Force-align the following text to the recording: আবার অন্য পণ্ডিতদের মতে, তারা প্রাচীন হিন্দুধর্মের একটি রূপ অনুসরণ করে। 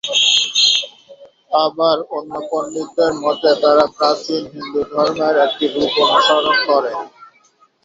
আবার 1.63 1.97
অন্য 2.17 2.33
পণ্ডিতদের 2.49 3.11
মতে, 3.23 3.49
তারা 3.63 3.85
প্রাচীন 3.97 4.41
হিন্দুধর্মের 4.53 5.35
একটি 5.45 5.65
রূপ 5.73 5.93
অনুসরণ 6.05 6.57
করে। 6.67 6.91